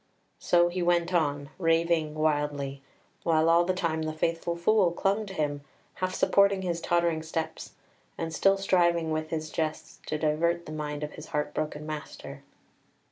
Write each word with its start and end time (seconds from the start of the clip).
So 0.39 0.67
he 0.69 0.81
went 0.81 1.13
on, 1.13 1.51
raving 1.59 2.15
wildly, 2.15 2.81
while 3.21 3.47
all 3.51 3.65
the 3.65 3.75
time 3.75 4.01
the 4.01 4.13
faithful 4.13 4.55
Fool 4.55 4.91
clung 4.91 5.27
to 5.27 5.33
him, 5.35 5.61
half 5.93 6.15
supporting 6.15 6.63
his 6.63 6.81
tottering 6.81 7.21
steps, 7.21 7.73
and 8.17 8.33
still 8.33 8.57
striving 8.57 9.11
with 9.11 9.29
his 9.29 9.51
jests 9.51 9.99
to 10.07 10.17
divert 10.17 10.65
the 10.65 10.71
mind 10.71 11.03
of 11.03 11.11
his 11.13 11.27
heart 11.27 11.53
broken 11.53 11.85
master. 11.85 12.41